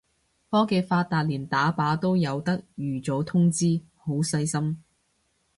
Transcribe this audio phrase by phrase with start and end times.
[0.49, 4.83] 科技發達連打靶都有得預早通知，好細心